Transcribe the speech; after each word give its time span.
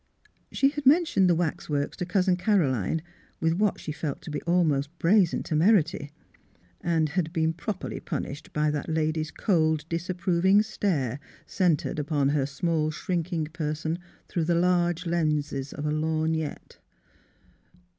She 0.51 0.69
had 0.69 0.87
mentioned 0.87 1.29
the 1.29 1.35
wax 1.35 1.69
works 1.69 1.95
to 1.97 2.07
Cousin 2.07 2.35
Caroline, 2.35 3.03
with 3.39 3.53
what 3.53 3.79
she 3.79 3.91
felt 3.91 4.19
to 4.23 4.31
be 4.31 4.41
almost 4.47 4.89
brazen 4.97 5.43
temerity, 5.43 6.11
and 6.81 7.09
had 7.09 7.31
been 7.31 7.53
properly 7.53 7.99
punished 7.99 8.51
by 8.51 8.71
that 8.71 8.89
lady's 8.89 9.29
cold 9.29 9.85
disapproving 9.89 10.63
stare 10.63 11.19
centred 11.45 11.99
upon 11.99 12.29
her 12.29 12.47
small, 12.47 12.89
shrinking 12.89 13.45
person 13.53 13.99
through 14.27 14.45
the 14.45 14.55
large 14.55 15.05
lenses 15.05 15.71
of 15.71 15.85
a 15.85 15.91
lorgnette. 15.91 16.79